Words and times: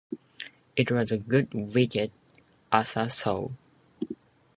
It 0.75 0.89
was 0.89 1.11
a 1.11 1.19
good 1.19 1.53
wicket, 1.53 2.11
Asa 2.71 3.07
saw. 3.07 3.49